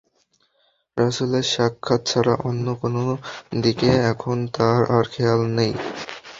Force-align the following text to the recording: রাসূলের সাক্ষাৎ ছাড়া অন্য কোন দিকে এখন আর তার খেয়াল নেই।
রাসূলের 0.97 1.45
সাক্ষাৎ 1.53 2.01
ছাড়া 2.05 2.33
অন্য 2.49 2.65
কোন 2.81 2.95
দিকে 3.61 3.89
এখন 4.11 4.37
আর 4.41 4.51
তার 4.55 5.03
খেয়াল 5.13 5.41
নেই। 5.57 5.73